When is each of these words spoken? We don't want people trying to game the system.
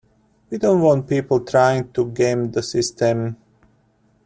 We 0.49 0.57
don't 0.57 0.81
want 0.81 1.07
people 1.07 1.41
trying 1.41 1.91
to 1.91 2.09
game 2.09 2.49
the 2.49 2.63
system. 2.63 3.37